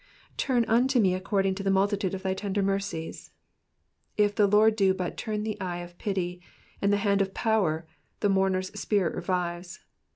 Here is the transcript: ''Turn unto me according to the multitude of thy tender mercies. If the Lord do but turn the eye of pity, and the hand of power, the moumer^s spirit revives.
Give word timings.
''Turn 0.35 0.65
unto 0.67 0.99
me 0.99 1.13
according 1.13 1.53
to 1.53 1.61
the 1.61 1.69
multitude 1.69 2.15
of 2.15 2.23
thy 2.23 2.33
tender 2.33 2.63
mercies. 2.63 3.29
If 4.17 4.33
the 4.33 4.47
Lord 4.47 4.75
do 4.75 4.95
but 4.95 5.15
turn 5.15 5.43
the 5.43 5.61
eye 5.61 5.77
of 5.81 5.95
pity, 5.99 6.41
and 6.81 6.91
the 6.91 6.97
hand 7.05 7.21
of 7.21 7.35
power, 7.35 7.85
the 8.21 8.27
moumer^s 8.27 8.75
spirit 8.75 9.13
revives. 9.13 9.81